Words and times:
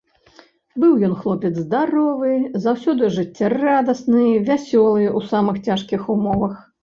Быў 0.83 0.93
ён 1.07 1.11
хлопец 1.23 1.49
здаровы, 1.65 2.31
заўсёды 2.63 3.11
жыццярадасны, 3.17 4.25
вясёлы 4.49 5.03
ў 5.17 5.19
самых 5.35 5.55
цяжкіх 5.69 6.01
умовах. 6.15 6.53